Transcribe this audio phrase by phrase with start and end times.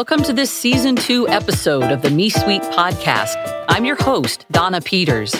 [0.00, 3.34] Welcome to this season two episode of the Me Suite podcast.
[3.68, 5.36] I'm your host, Donna Peters.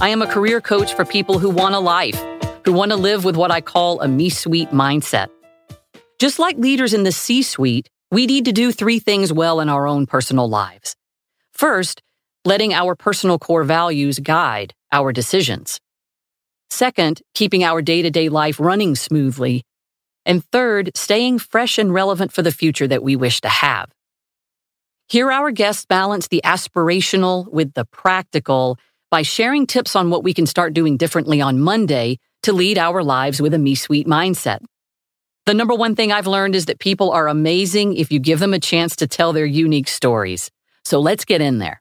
[0.00, 2.14] I am a career coach for people who want a life,
[2.64, 5.26] who want to live with what I call a Me Suite mindset.
[6.20, 9.68] Just like leaders in the C suite, we need to do three things well in
[9.68, 10.94] our own personal lives.
[11.52, 12.00] First,
[12.44, 15.80] letting our personal core values guide our decisions.
[16.70, 19.64] Second, keeping our day to day life running smoothly.
[20.26, 23.90] And third, staying fresh and relevant for the future that we wish to have.
[25.08, 28.76] Here, our guests balance the aspirational with the practical
[29.08, 33.04] by sharing tips on what we can start doing differently on Monday to lead our
[33.04, 34.58] lives with a Me Suite mindset.
[35.46, 38.52] The number one thing I've learned is that people are amazing if you give them
[38.52, 40.50] a chance to tell their unique stories.
[40.84, 41.80] So let's get in there.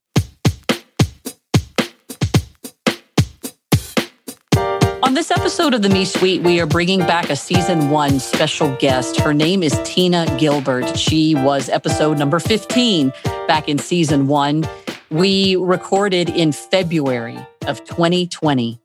[5.16, 9.18] This episode of the Me Suite, we are bringing back a season one special guest.
[9.22, 10.98] Her name is Tina Gilbert.
[10.98, 13.14] She was episode number 15
[13.48, 14.68] back in season one.
[15.10, 18.82] We recorded in February of 2020,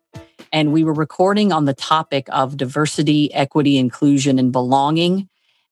[0.53, 5.29] and we were recording on the topic of diversity, equity, inclusion, and belonging.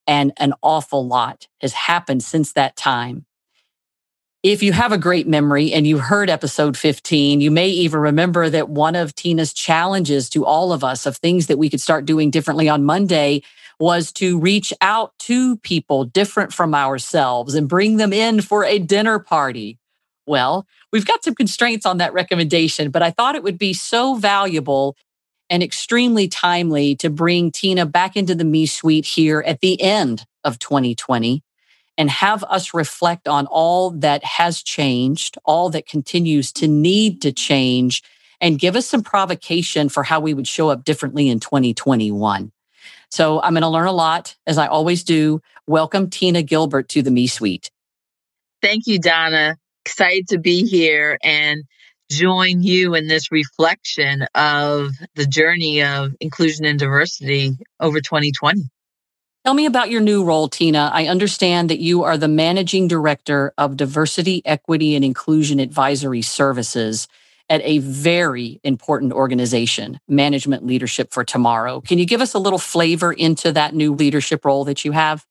[0.08, 3.26] And an awful lot has happened since that time.
[4.44, 8.48] If you have a great memory and you heard episode 15, you may even remember
[8.48, 12.04] that one of Tina's challenges to all of us of things that we could start
[12.04, 13.42] doing differently on Monday
[13.80, 18.78] was to reach out to people different from ourselves and bring them in for a
[18.78, 19.76] dinner party.
[20.24, 24.14] Well, we've got some constraints on that recommendation, but I thought it would be so
[24.14, 24.96] valuable
[25.50, 30.26] and extremely timely to bring Tina back into the Me Suite here at the end
[30.44, 31.42] of 2020
[31.98, 37.32] and have us reflect on all that has changed, all that continues to need to
[37.32, 38.02] change,
[38.40, 42.52] and give us some provocation for how we would show up differently in 2021.
[43.10, 45.42] So I'm going to learn a lot, as I always do.
[45.66, 47.70] Welcome, Tina Gilbert, to the Me Suite.
[48.62, 49.56] Thank you, Donna.
[49.84, 51.64] Excited to be here and
[52.10, 58.62] join you in this reflection of the journey of inclusion and diversity over 2020.
[59.48, 60.90] Tell me about your new role, Tina.
[60.92, 67.08] I understand that you are the managing director of Diversity, Equity, and Inclusion Advisory Services
[67.48, 71.80] at a very important organization, Management Leadership for Tomorrow.
[71.80, 75.24] Can you give us a little flavor into that new leadership role that you have?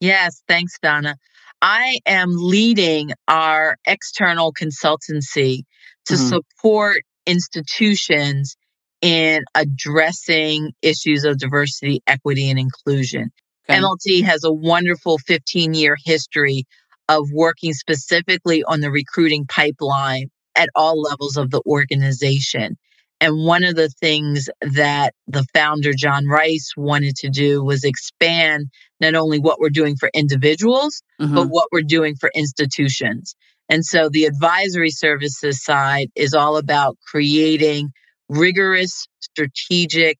[0.00, 1.16] Yes, thanks, Donna.
[1.62, 5.62] I am leading our external consultancy
[6.04, 6.26] to mm-hmm.
[6.26, 8.54] support institutions
[9.00, 13.30] in addressing issues of diversity, equity, and inclusion.
[13.68, 13.80] Okay.
[13.80, 16.64] MLT has a wonderful 15 year history
[17.08, 22.76] of working specifically on the recruiting pipeline at all levels of the organization.
[23.20, 28.66] And one of the things that the founder, John Rice, wanted to do was expand
[29.00, 31.34] not only what we're doing for individuals, mm-hmm.
[31.34, 33.34] but what we're doing for institutions.
[33.68, 37.90] And so the advisory services side is all about creating
[38.28, 40.18] rigorous, strategic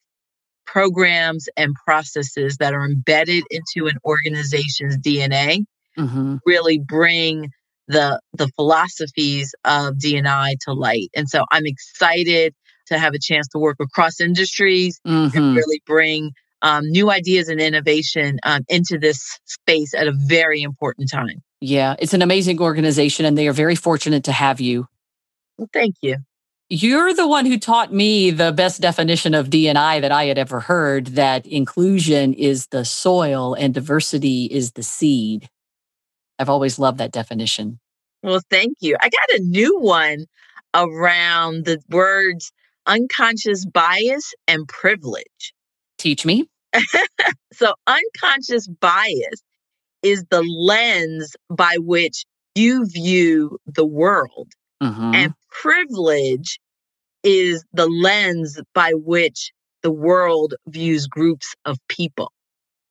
[0.67, 5.65] programs and processes that are embedded into an organization's DNA
[5.97, 6.37] mm-hmm.
[6.45, 7.51] really bring
[7.89, 11.09] the the philosophies of DNI to light.
[11.15, 12.55] And so I'm excited
[12.87, 15.37] to have a chance to work across industries mm-hmm.
[15.37, 16.33] and really bring
[16.63, 21.43] um, new ideas and innovation um, into this space at a very important time.
[21.61, 24.87] Yeah, it's an amazing organization, and they are very fortunate to have you.
[25.57, 26.17] Well, thank you.
[26.69, 30.59] You're the one who taught me the best definition of DNI that I had ever
[30.59, 35.49] heard that inclusion is the soil and diversity is the seed.
[36.41, 37.79] I've always loved that definition.
[38.25, 38.97] Well, thank you.
[39.01, 40.27] I got a new one
[40.75, 42.51] around the words
[42.85, 45.55] unconscious bias and privilege.
[45.99, 46.49] Teach me.
[47.53, 49.43] so, unconscious bias
[50.03, 52.25] is the lens by which
[52.57, 54.53] you view the world.
[54.83, 55.15] Mm-hmm.
[55.15, 56.59] And privilege
[57.23, 62.33] is the lens by which the world views groups of people.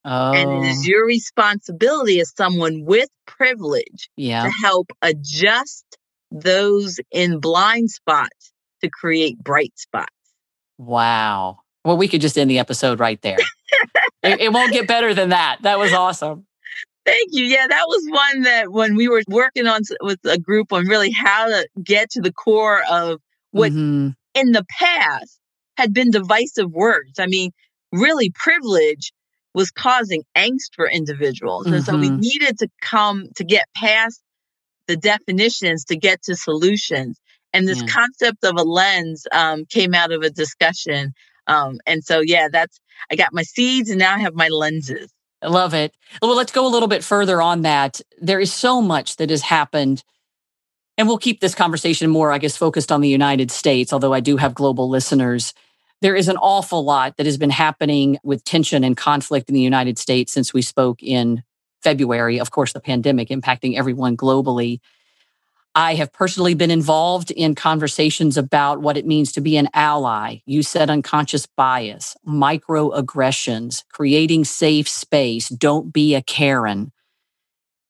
[0.03, 0.33] Oh.
[0.33, 0.89] And it is oh.
[0.89, 4.43] your responsibility as someone with privilege yeah.
[4.43, 5.85] to help adjust
[6.31, 10.09] those in blind spots to create bright spots.
[10.77, 11.59] Wow.
[11.83, 13.37] Well, we could just end the episode right there.
[14.23, 15.59] it, it won't get better than that.
[15.61, 16.44] That was awesome.
[17.05, 17.45] Thank you.
[17.45, 21.11] Yeah, that was one that when we were working on with a group on really
[21.11, 23.19] how to get to the core of
[23.51, 24.09] what mm-hmm.
[24.33, 25.39] in the past
[25.77, 27.19] had been divisive words.
[27.19, 27.51] I mean,
[27.91, 29.13] really privilege
[29.53, 31.65] was causing angst for individuals.
[31.65, 31.75] Mm-hmm.
[31.75, 32.19] And so we mm-hmm.
[32.19, 34.21] needed to come to get past
[34.87, 37.19] the definitions to get to solutions.
[37.53, 37.87] And this yeah.
[37.87, 41.13] concept of a lens um, came out of a discussion.
[41.47, 42.79] Um, and so, yeah, that's,
[43.11, 45.11] I got my seeds and now I have my lenses.
[45.45, 45.93] I love it.
[46.21, 48.01] Well, let's go a little bit further on that.
[48.19, 50.03] There is so much that has happened.
[50.97, 54.21] And we'll keep this conversation more, I guess, focused on the United States, although I
[54.21, 55.53] do have global listeners.
[56.01, 59.61] There is an awful lot that has been happening with tension and conflict in the
[59.61, 61.43] United States since we spoke in
[61.83, 62.39] February.
[62.39, 64.79] Of course, the pandemic impacting everyone globally.
[65.77, 70.37] I have personally been involved in conversations about what it means to be an ally.
[70.45, 76.93] You said unconscious bias, microaggressions, creating safe space, don't be a Karen.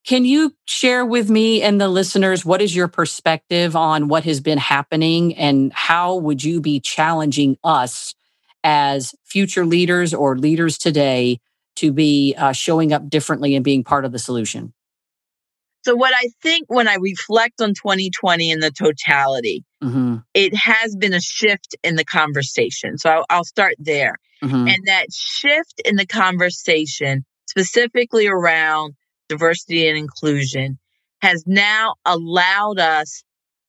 [0.05, 4.39] Can you share with me and the listeners what is your perspective on what has
[4.39, 8.13] been happening and how would you be challenging us
[8.63, 11.39] as future leaders or leaders today
[11.77, 14.74] to be uh, showing up differently and being part of the solution?
[15.85, 20.17] So, what I think when I reflect on 2020 in the totality, mm-hmm.
[20.33, 22.97] it has been a shift in the conversation.
[22.97, 24.15] So, I'll, I'll start there.
[24.43, 24.67] Mm-hmm.
[24.67, 28.95] And that shift in the conversation, specifically around
[29.29, 30.79] diversity and inclusion,
[31.21, 33.23] has now allowed us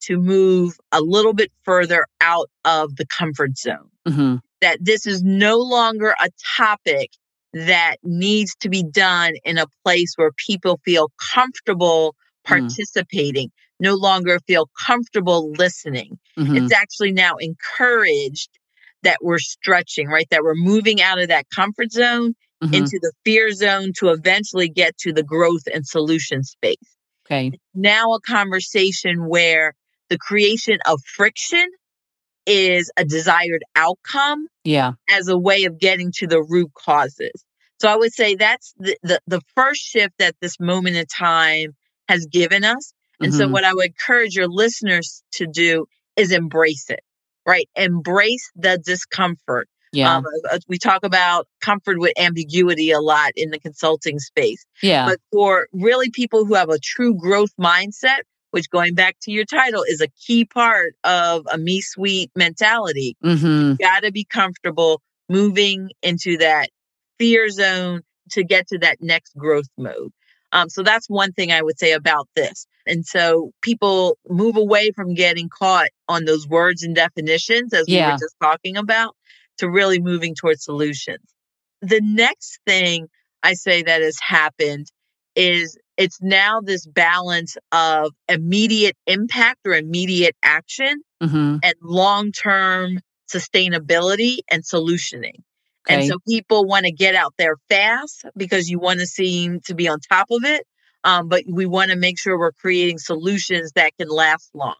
[0.04, 3.90] to move a little bit further out of the comfort zone.
[4.08, 4.36] Mm-hmm.
[4.62, 7.10] That this is no longer a topic
[7.52, 12.48] that needs to be done in a place where people feel comfortable mm.
[12.48, 13.52] participating, mm.
[13.80, 16.18] no longer feel comfortable listening.
[16.38, 16.56] Mm-hmm.
[16.56, 18.50] It's actually now encouraged
[19.02, 20.26] that we're stretching, right?
[20.30, 22.74] That we're moving out of that comfort zone mm-hmm.
[22.74, 26.76] into the fear zone to eventually get to the growth and solution space.
[27.26, 27.52] Okay.
[27.74, 29.74] Now a conversation where
[30.10, 31.66] the creation of friction
[32.46, 37.44] is a desired outcome yeah as a way of getting to the root causes
[37.78, 41.74] so i would say that's the, the, the first shift that this moment in time
[42.08, 43.38] has given us and mm-hmm.
[43.38, 47.00] so what i would encourage your listeners to do is embrace it
[47.46, 50.16] right embrace the discomfort yeah.
[50.16, 50.24] Um,
[50.68, 54.64] we talk about comfort with ambiguity a lot in the consulting space.
[54.82, 55.06] Yeah.
[55.06, 58.20] But for really people who have a true growth mindset,
[58.56, 63.14] which going back to your title is a key part of a me suite mentality.
[63.22, 63.72] Mm-hmm.
[63.72, 66.70] You got to be comfortable moving into that
[67.18, 68.00] fear zone
[68.30, 70.10] to get to that next growth mode.
[70.52, 72.66] Um, so that's one thing I would say about this.
[72.86, 78.06] And so people move away from getting caught on those words and definitions, as yeah.
[78.06, 79.14] we were just talking about,
[79.58, 81.26] to really moving towards solutions.
[81.82, 83.08] The next thing
[83.42, 84.86] I say that has happened
[85.34, 91.56] is it's now this balance of immediate impact or immediate action mm-hmm.
[91.62, 93.00] and long term
[93.32, 95.40] sustainability and solutioning.
[95.88, 96.00] Okay.
[96.00, 99.74] And so people want to get out there fast because you want to seem to
[99.74, 100.66] be on top of it.
[101.04, 104.74] Um, but we want to make sure we're creating solutions that can last long.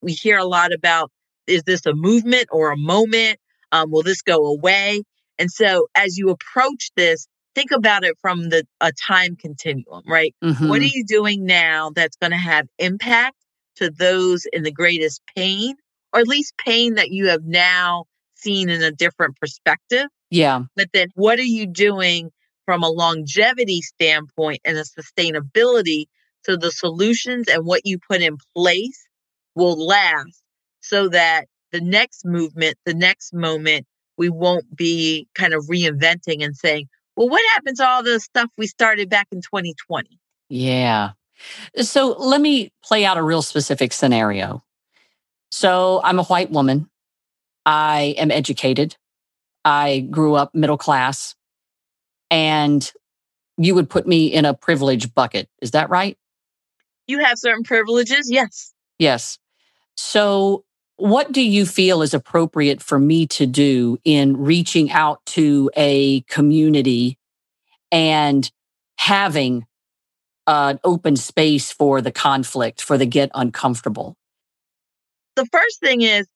[0.00, 1.10] We hear a lot about
[1.48, 3.38] is this a movement or a moment?
[3.72, 5.02] Um, will this go away?
[5.38, 10.34] And so as you approach this, think about it from the a time continuum, right?
[10.42, 10.68] Mm-hmm.
[10.68, 13.36] What are you doing now that's going to have impact
[13.76, 15.74] to those in the greatest pain,
[16.12, 18.04] or at least pain that you have now
[18.34, 20.06] seen in a different perspective?
[20.30, 20.62] Yeah.
[20.76, 22.30] But then what are you doing
[22.64, 26.06] from a longevity standpoint and a sustainability
[26.44, 29.06] so the solutions and what you put in place
[29.54, 30.42] will last
[30.80, 33.86] so that the next movement, the next moment,
[34.18, 38.50] we won't be kind of reinventing and saying, well, what happens to all the stuff
[38.56, 40.18] we started back in 2020?
[40.48, 41.12] Yeah.
[41.80, 44.62] So let me play out a real specific scenario.
[45.50, 46.88] So I'm a white woman.
[47.66, 48.96] I am educated.
[49.64, 51.34] I grew up middle class.
[52.30, 52.90] And
[53.58, 55.48] you would put me in a privilege bucket.
[55.60, 56.16] Is that right?
[57.06, 58.72] You have certain privileges, yes.
[58.98, 59.38] Yes.
[59.96, 60.64] So
[61.02, 66.20] what do you feel is appropriate for me to do in reaching out to a
[66.22, 67.18] community
[67.90, 68.48] and
[68.98, 69.66] having
[70.46, 74.16] an open space for the conflict, for the get uncomfortable?
[75.34, 76.28] The first thing is,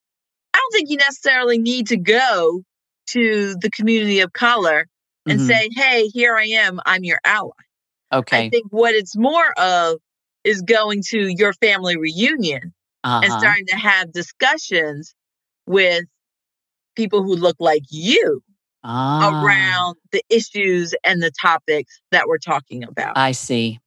[0.53, 2.63] I don't think you necessarily need to go
[3.11, 4.89] to the community of color
[5.29, 5.49] and mm-hmm.
[5.49, 7.53] say, hey, here I am, I'm your ally.
[8.13, 8.47] Okay.
[8.47, 9.99] I think what it's more of
[10.43, 12.73] is going to your family reunion
[13.05, 13.21] uh-huh.
[13.25, 15.15] and starting to have discussions
[15.67, 16.05] with
[16.97, 18.43] people who look like you
[18.85, 19.43] ah.
[19.43, 23.17] around the issues and the topics that we're talking about.
[23.17, 23.79] I see.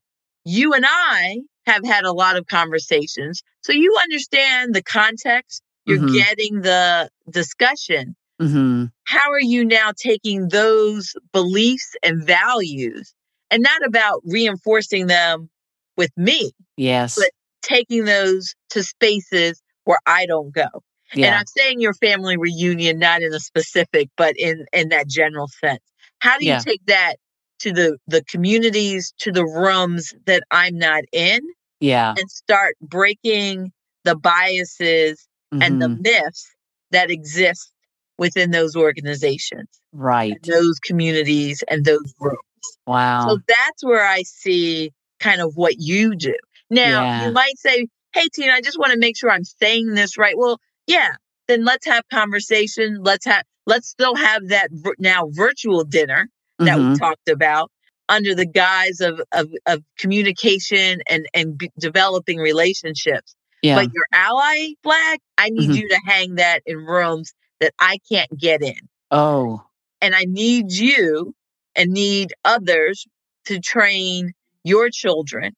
[0.46, 3.44] You and I have had a lot of conversations.
[3.62, 6.16] So you understand the context, you're mm-hmm.
[6.16, 8.16] getting the discussion.
[8.42, 8.86] Mm-hmm.
[9.04, 13.13] How are you now taking those beliefs and values
[13.51, 15.50] and not about reinforcing them
[15.98, 16.51] with me?
[16.78, 17.16] Yes.
[17.16, 20.68] But taking those to spaces where I don't go.
[21.13, 21.28] Yeah.
[21.28, 25.48] And I'm saying your family reunion, not in a specific, but in, in that general
[25.48, 25.82] sense.
[26.20, 26.60] How do you yeah.
[26.60, 27.16] take that
[27.60, 31.39] to the the communities, to the rooms that I'm not in
[31.80, 32.13] Yeah.
[32.18, 33.72] and start breaking
[34.04, 36.01] the biases and the Mhm.
[36.01, 36.48] myths
[36.92, 37.72] that exist
[38.18, 40.38] within those organizations, right.
[40.44, 42.38] those communities and those rooms.
[42.86, 43.28] Wow.
[43.28, 46.36] So that's where I see kind of what you do.
[46.70, 47.28] Now, Yeah.
[47.28, 50.38] you might say, Hey, Tina, I just want to make sure I'm saying this right.
[50.38, 51.12] Well, yeah,
[51.48, 53.00] then let's have conversation.
[53.04, 56.28] Let's have, let's still have that vir- now virtual dinner
[56.60, 56.94] that Mhm.
[56.94, 57.72] we talked about
[58.10, 63.36] under the guise of, of, of communication and, and b- developing relationships.
[63.62, 63.76] yeah.
[63.76, 65.76] But your ally flag, I need Mhm.
[65.76, 68.80] you to hang that in rooms that I can't get in
[69.12, 69.62] oh,
[70.02, 71.34] and I need you
[71.76, 73.06] and need others
[73.46, 74.34] to train
[74.64, 75.54] your children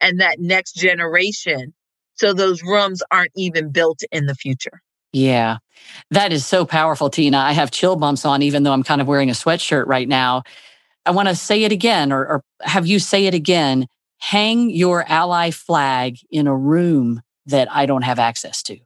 [0.00, 1.74] and that next generation
[2.20, 4.82] so those rooms aren't even built in the future.
[5.12, 5.56] Yeah,
[6.10, 7.38] that is so powerful, Tina.
[7.38, 10.42] I have chill bumps on, even though I'm kind of wearing a sweatshirt right now.
[11.06, 13.86] I want to say it again, or, or have you say it again.
[14.18, 18.78] Hang your ally flag in a room that I don't have access to.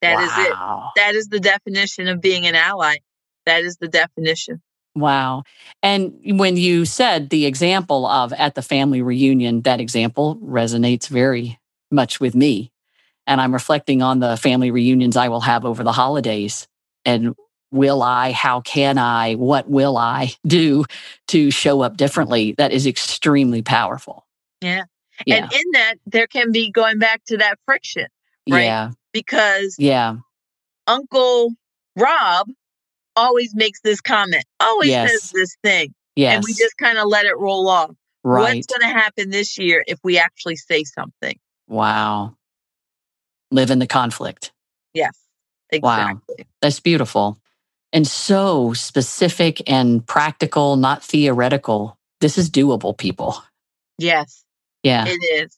[0.00, 0.54] That is it.
[0.96, 2.96] That is the definition of being an ally.
[3.44, 4.62] That is the definition.
[4.94, 5.42] Wow.
[5.82, 11.58] And when you said the example of at the family reunion, that example resonates very
[11.90, 12.70] much with me.
[13.26, 16.68] And I'm reflecting on the family reunions I will have over the holidays.
[17.04, 17.34] And
[17.72, 20.84] will I, how can I, what will I do
[21.28, 22.52] to show up differently?
[22.52, 24.26] That is extremely powerful.
[24.60, 24.84] Yeah.
[25.26, 25.44] Yeah.
[25.44, 28.06] And in that, there can be going back to that friction
[28.50, 28.64] right.
[28.64, 28.90] Yeah.
[29.12, 30.16] because Yeah.
[30.86, 31.52] Uncle
[31.96, 32.48] Rob
[33.16, 35.10] always makes this comment, always Yes.
[35.10, 36.36] says this thing, Yes.
[36.36, 37.90] and we just kind of let it roll off.
[38.26, 38.56] right.
[38.56, 41.38] What's going to happen this year if we actually say something?
[41.66, 42.36] wow.
[43.50, 44.52] Live in the conflict.
[44.94, 45.16] Yes,
[45.80, 46.20] Wow.
[46.60, 47.38] That's beautiful.
[47.92, 51.96] And so specific and practical, not theoretical.
[52.20, 53.36] This is doable, people.
[53.98, 54.44] Yes,
[54.82, 55.04] Yeah.
[55.06, 55.10] it
[55.44, 55.56] is.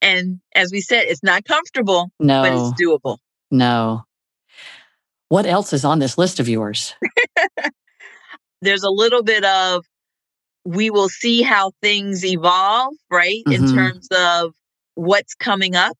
[0.00, 2.42] And as we said, it's not comfortable, no.
[2.42, 3.18] but it's doable.
[3.50, 4.04] no.
[5.28, 6.94] What else is on this list of yours?
[8.62, 9.84] There's a little bit of
[10.64, 13.42] we will see how things evolve, right?
[13.50, 13.74] In Mhm.
[13.74, 14.54] terms of
[14.94, 15.96] what's coming up.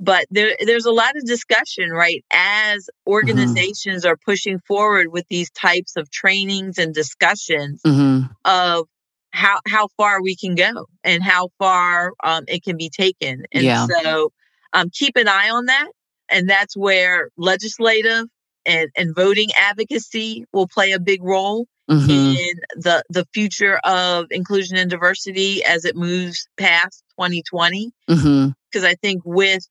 [0.00, 2.24] But there, there's a lot of discussion, right?
[2.32, 8.86] As organizations are pushing forward with these types of trainings and discussions hmm of
[9.30, 13.44] how how far we can go and how far um, it can be taken.
[13.52, 13.86] And Yeah.
[13.86, 14.32] so
[14.72, 15.88] um, keep an eye on that.
[16.30, 18.26] And that's where legislative
[18.68, 24.26] and, and voting advocacy will play a big role hmm in the, the future of
[24.30, 27.90] inclusion and diversity as it moves past 2020.
[28.08, 29.66] hmm Because I think with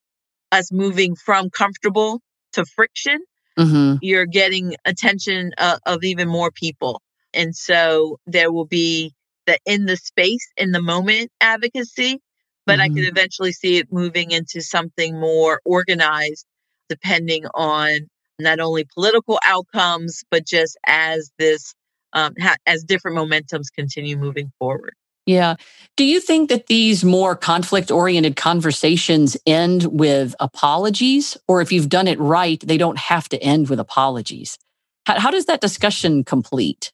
[0.52, 2.22] us moving from comfortable
[2.54, 3.20] to friction,
[3.58, 7.02] hmm you're getting attention uh, of even more people.
[7.34, 9.14] And so there will be
[9.46, 12.20] the in the space, in the moment advocacy,
[12.66, 13.10] but I could Mhm.
[13.12, 16.46] eventually see it moving into something more organized,
[16.90, 18.08] depending on
[18.40, 21.74] not only political outcomes, but just as this,
[22.14, 24.94] um, ha- as different momentums continue moving forward.
[25.26, 25.56] Yeah.
[25.98, 31.38] Do you think that these more conflict oriented conversations end with apologies?
[31.48, 34.58] Or if you've done it right, they don't have to end with apologies?
[35.06, 36.94] How, how does that discussion complete?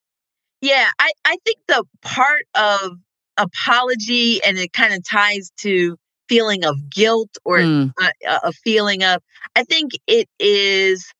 [0.61, 2.97] Yeah, I, I think the part of
[3.37, 5.97] apology and it kind of ties to
[6.29, 9.21] feeling of guilt or Mm, a, a feeling of
[9.55, 11.11] i think it is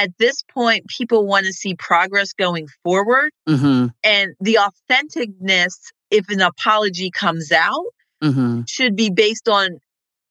[0.00, 5.74] at this point people want to see progress going forward hmm and the authenticness
[6.10, 7.84] if an apology comes out
[8.22, 9.78] hmm should be based on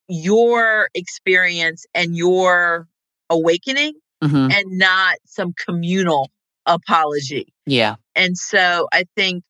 [0.08, 2.88] your experience and your
[3.30, 6.30] awakening hmm and not some communal
[6.66, 7.54] apology.
[7.66, 7.96] Yeah.
[8.16, 9.44] and so i think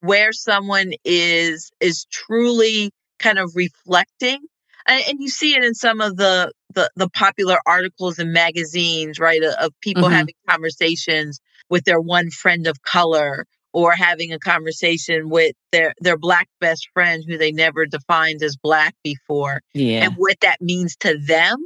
[0.00, 4.38] where someone is is truly kind of reflecting
[4.86, 9.18] and, and you see it in some of the, the the popular articles and magazines
[9.18, 10.12] right of, people Mhm.
[10.12, 11.40] having conversations
[11.70, 16.88] with their one friend of color or having a conversation with their their black best
[16.94, 20.04] friend who they never defined as black before Yeah.
[20.04, 21.56] and what that means to them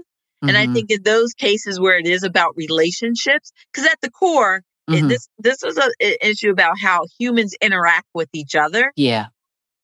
[0.43, 4.11] and i Mhm, think in those cases where it is about relationships because at the
[4.11, 5.09] core it- mhm.
[5.09, 9.27] this this is a- an issue about how humans interact with each other Yeah.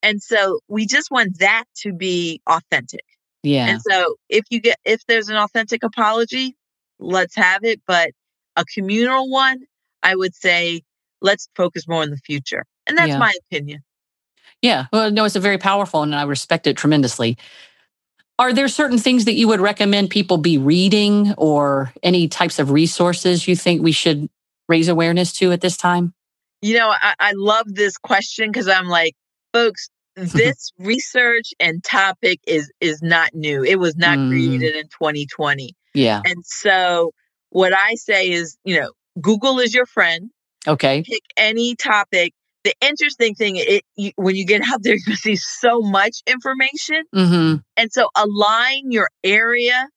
[0.03, 3.05] and so we just want that to be authentic
[3.45, 3.69] Yeah.
[3.69, 6.57] and so if you get if there's an authentic apology
[6.99, 8.11] let's have it but
[8.57, 9.61] a communal one
[10.03, 10.83] i would say
[11.21, 13.19] let's focus more on the future and that's Yeah.
[13.19, 13.81] my opinion
[14.63, 14.87] Yeah.
[14.93, 17.37] Well, no, it's a very powerful and I respect it tremendously.
[18.39, 22.71] Are there certain things that you would recommend people be reading or any types of
[22.71, 24.29] resources you think we should
[24.69, 26.15] raise awareness to at this time?
[26.63, 29.15] You know, I, I love this question because I'm like,
[29.53, 29.89] folks,
[30.33, 33.65] this research and topic is is not new.
[33.65, 34.29] It was not mm.
[34.29, 35.75] created in 2020.
[35.95, 36.23] Yeah.
[36.25, 37.13] And so
[37.51, 38.91] what I say is, you know,
[39.21, 40.31] Google is your friend.
[40.67, 41.03] Okay.
[41.07, 42.33] Pick any topic.
[42.65, 47.03] The interesting thing, it you, when you get out there, you see so much information,
[47.15, 47.57] mm-hmm.
[47.77, 49.89] and so align your area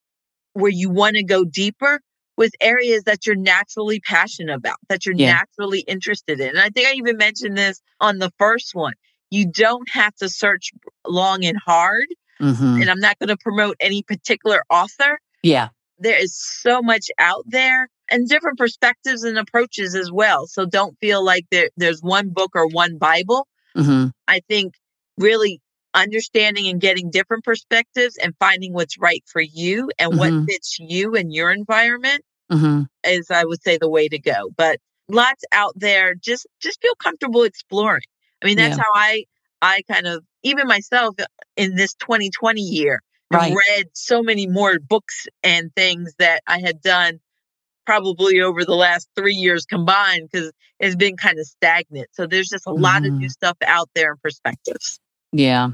[0.54, 2.02] where you want to go deeper
[2.36, 5.34] with areas that you're naturally passionate about, that you're yeah.
[5.34, 6.50] naturally interested in.
[6.50, 8.94] And I think I even mentioned this on the first one.
[9.30, 10.72] You don't have to search
[11.06, 12.08] long and hard.
[12.42, 12.82] Mm-hmm.
[12.82, 15.20] And I'm not going to promote any particular author.
[15.44, 15.70] Yeah.
[16.00, 20.46] There is so much out there and different perspectives and approaches as well.
[20.48, 23.48] So don't feel like there, there's one book or one Bible.
[23.76, 24.08] Mm-hmm.
[24.28, 24.76] I think
[25.18, 25.60] really
[25.94, 30.38] understanding and getting different perspectives and finding what's right for you and mm-hmm.
[30.38, 32.84] what fits you and your environment mm-hmm.
[33.04, 34.50] is I would say the way to go.
[34.56, 34.80] But
[35.10, 36.14] lots out there.
[36.16, 38.04] Just just feel comfortable exploring.
[38.42, 38.84] I mean, that's yeah.
[38.84, 39.24] how I
[39.62, 41.26] I kind of even myself uh,
[41.56, 43.02] in this 2020 year
[43.32, 43.54] right.
[43.54, 47.20] read so many more books and things that I had done
[47.86, 52.10] probably over the last three years combined because it's been kind of stagnant.
[52.12, 52.82] So there's just a mm-hmm.
[52.82, 53.28] lot of new mm-hmm.
[53.28, 55.00] stuff out there and perspectives.
[55.32, 55.72] Yeah.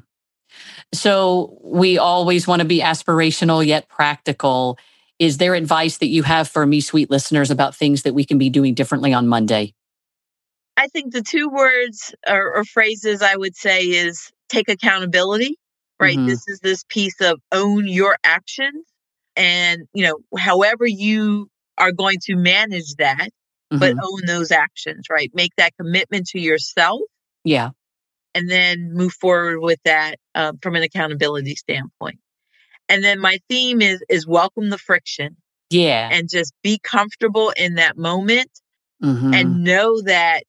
[0.93, 4.77] So we always want to be aspirational yet practical.
[5.17, 8.38] Is there advice that you have for Me Suite listeners, about things that we can
[8.38, 9.74] be doing differently on Monday?
[10.75, 15.58] I think the two words or, or phrases I would say is take accountability,
[16.00, 16.18] right?
[16.18, 16.27] Mm-hmm.
[16.27, 18.86] This is this piece of own your actions.
[19.36, 23.30] And, you know, however you are going to manage that,
[23.72, 23.80] mm-hmm.
[23.80, 25.32] but own those actions, right?
[25.34, 27.01] Make that commitment to yourself.
[27.44, 27.70] Yeah.
[28.36, 32.20] And then move forward with that uh, from an accountability standpoint.
[32.89, 35.38] And then my theme is is welcome the friction.
[35.70, 36.10] Yeah.
[36.12, 38.50] And just be comfortable in that moment
[39.03, 39.34] mm-hmm.
[39.34, 40.44] and know that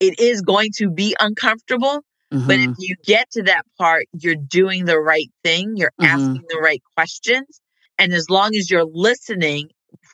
[0.00, 2.02] it is going to be uncomfortable.
[2.32, 2.46] Mm-hmm.
[2.46, 2.74] But if mm-hmm.
[2.78, 5.76] you get to that part, you're doing the right thing.
[5.76, 6.06] You're mm-hmm.
[6.06, 7.60] asking the right questions.
[7.98, 9.68] And as long as you're listening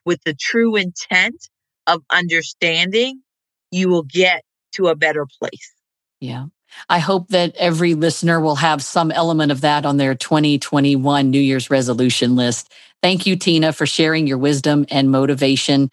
[0.04, 1.48] with the true intent
[1.86, 3.22] of understanding,
[3.70, 5.72] you will get to a better place.
[6.20, 6.46] Yeah.
[6.88, 11.40] I hope that every listener will have some element of that on their 2021 New
[11.40, 12.72] Year's resolution list.
[13.02, 15.90] Thank you, Tina, for sharing your wisdom and motivation.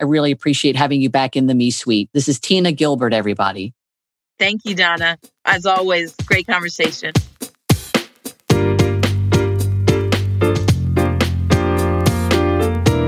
[0.00, 2.08] I really appreciate having you back in the Me Suite.
[2.14, 3.74] This is Tina Gilbert, everybody.
[4.38, 5.18] Thank you, Donna.
[5.44, 7.12] As always, great conversation.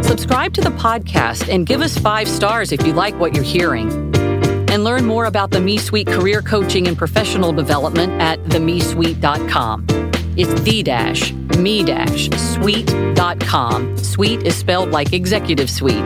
[0.02, 3.90] Subscribe to the podcast and give us five stars if you like what you're hearing
[4.70, 9.86] and learn more about the Me Suite career coaching and professional development at themesuite.com.
[10.36, 13.96] It's the dash me dash suite.com.
[13.96, 16.04] Suite is spelled like executive suite.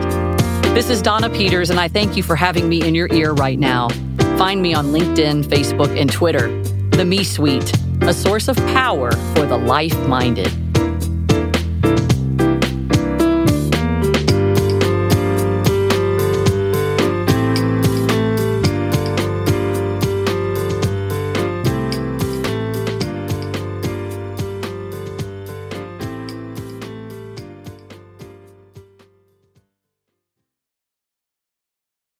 [0.77, 3.57] This is Donna Peters, and I thank you for having me in your ear right
[3.57, 3.89] now.
[4.37, 6.49] Find me on LinkedIn, Facebook, and Twitter.
[6.91, 10.53] The Me Suite, a source of power for the life minded.